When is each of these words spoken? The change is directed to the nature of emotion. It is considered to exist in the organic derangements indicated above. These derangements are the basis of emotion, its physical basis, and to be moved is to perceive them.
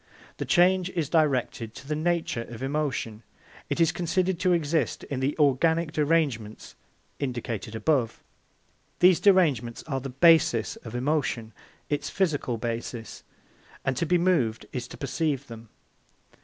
The 0.37 0.45
change 0.45 0.89
is 0.89 1.09
directed 1.11 1.75
to 1.75 1.87
the 1.87 1.95
nature 1.95 2.41
of 2.49 2.63
emotion. 2.63 3.21
It 3.69 3.79
is 3.79 3.91
considered 3.91 4.39
to 4.39 4.51
exist 4.51 5.03
in 5.03 5.19
the 5.19 5.37
organic 5.37 5.91
derangements 5.91 6.73
indicated 7.19 7.75
above. 7.75 8.23
These 8.97 9.19
derangements 9.19 9.83
are 9.83 9.99
the 9.99 10.09
basis 10.09 10.75
of 10.77 10.95
emotion, 10.95 11.53
its 11.87 12.09
physical 12.09 12.57
basis, 12.57 13.23
and 13.85 13.95
to 13.95 14.07
be 14.07 14.17
moved 14.17 14.65
is 14.73 14.87
to 14.87 14.97
perceive 14.97 15.45
them. 15.45 15.69